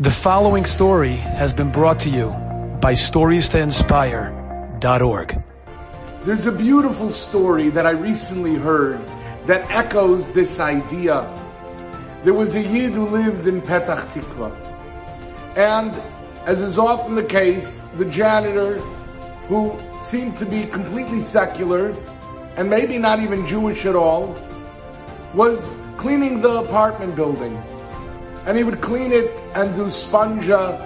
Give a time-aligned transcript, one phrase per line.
[0.00, 2.28] The following story has been brought to you
[2.80, 5.44] by StoriesToInspire.org.
[6.22, 9.04] There's a beautiful story that I recently heard
[9.48, 11.26] that echoes this idea.
[12.22, 14.54] There was a Yid who lived in Petach Tikva.
[15.56, 16.00] And
[16.46, 18.78] as is often the case, the janitor,
[19.48, 21.90] who seemed to be completely secular
[22.56, 24.38] and maybe not even Jewish at all,
[25.34, 27.60] was cleaning the apartment building
[28.46, 30.80] and he would clean it and do spongia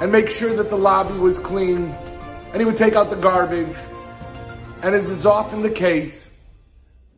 [0.00, 1.90] and make sure that the lobby was clean
[2.52, 3.76] and he would take out the garbage.
[4.82, 6.28] And as is often the case,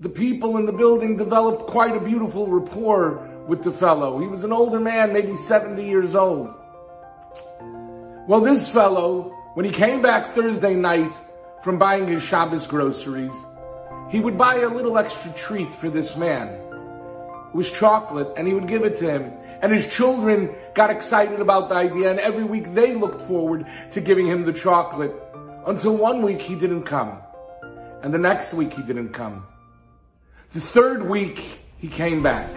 [0.00, 4.18] the people in the building developed quite a beautiful rapport with the fellow.
[4.20, 6.54] He was an older man, maybe 70 years old.
[8.28, 11.16] Well, this fellow, when he came back Thursday night
[11.62, 13.32] from buying his Shabbos groceries,
[14.10, 16.48] he would buy a little extra treat for this man.
[16.48, 19.32] It was chocolate and he would give it to him
[19.62, 24.00] and his children got excited about the idea and every week they looked forward to
[24.00, 25.12] giving him the chocolate
[25.66, 27.18] until one week he didn't come.
[28.02, 29.46] And the next week he didn't come.
[30.52, 31.38] The third week
[31.78, 32.48] he came back.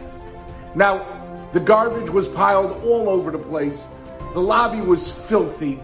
[0.76, 3.80] Now, the garbage was piled all over the place.
[4.34, 5.80] The lobby was filthy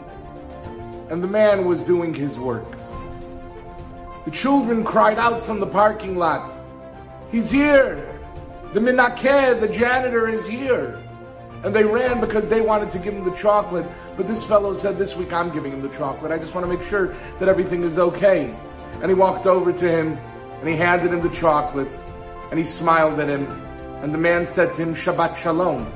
[1.10, 2.66] and the man was doing his work.
[4.26, 6.52] The children cried out from the parking lot,
[7.32, 8.12] he's here!
[8.76, 11.00] The minakeh, the janitor is here.
[11.64, 13.88] And they ran because they wanted to give him the chocolate.
[14.18, 16.34] But this fellow said, this week I'm giving him the chocolate.
[16.34, 18.54] I just want to make sure that everything is okay.
[19.02, 20.18] And he walked over to him
[20.60, 21.90] and he handed him the chocolate
[22.52, 23.48] and he smiled at him.
[24.04, 25.90] And the man said to him, Shabbat Shalom.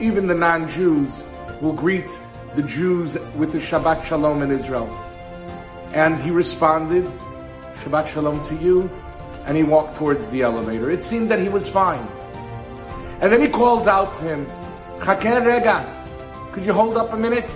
[0.00, 1.12] Even the non-Jews
[1.60, 2.08] will greet
[2.54, 4.88] the Jews with the Shabbat Shalom in Israel.
[5.92, 7.04] And he responded,
[7.84, 8.90] Shabbat Shalom to you
[9.46, 10.90] and he walked towards the elevator.
[10.90, 12.06] It seemed that he was fine.
[13.20, 14.46] And then he calls out to him,
[14.98, 17.48] Chaken Rega, could you hold up a minute?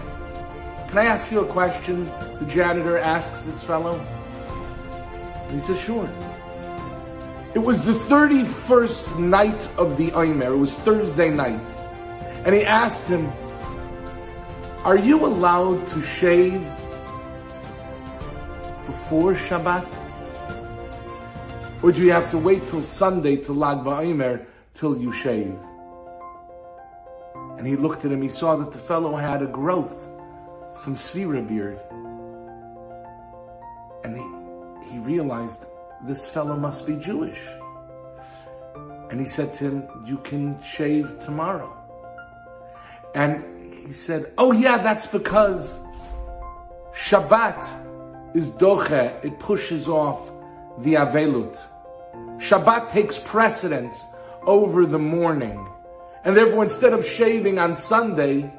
[0.89, 2.07] Can I ask you a question?
[2.39, 3.99] The janitor asks this fellow.
[5.49, 6.09] And he says, sure.
[7.55, 10.55] It was the 31st night of the Omer.
[10.55, 11.67] It was Thursday night.
[12.45, 13.31] And he asked him,
[14.85, 16.63] are you allowed to shave
[18.87, 20.00] before Shabbat?
[21.83, 25.57] Or do you have to wait till Sunday to Lag BaOmer till you shave?
[27.57, 29.97] And he looked at him, he saw that the fellow had a growth,
[30.85, 31.81] some Sphira beard.
[34.05, 35.65] And he, he realized
[36.07, 37.39] this fellow must be Jewish.
[39.11, 41.75] And he said to him, you can shave tomorrow.
[43.15, 45.81] And he said, oh yeah, that's because
[46.95, 50.31] Shabbat is doche, it pushes off
[50.83, 51.59] the Avelut.
[52.39, 54.03] Shabbat takes precedence
[54.47, 55.67] over the mourning.
[56.25, 58.53] And therefore instead of shaving on Sunday,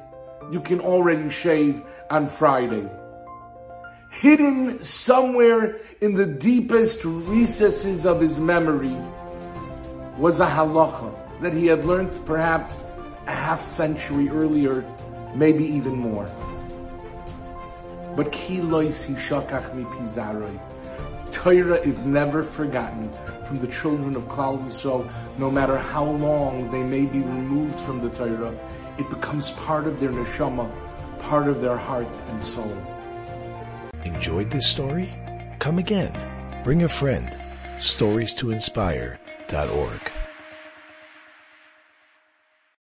[0.50, 2.88] you can already shave on Friday.
[4.10, 8.96] Hidden somewhere in the deepest recesses of his memory
[10.18, 12.84] was a halacha that he had learned perhaps
[13.26, 14.84] a half century earlier,
[15.34, 16.30] maybe even more.
[18.14, 20.71] But ki loisi shakach mi pizaroi.
[21.32, 23.10] Torah is never forgotten
[23.46, 28.00] from the children of Klal Yisrael, no matter how long they may be removed from
[28.00, 28.54] the Torah.
[28.98, 30.70] It becomes part of their neshama,
[31.18, 32.76] part of their heart and soul.
[34.04, 35.08] Enjoyed this story?
[35.58, 36.12] Come again.
[36.64, 37.36] Bring a friend.
[37.80, 40.12] Stories to inspire.org.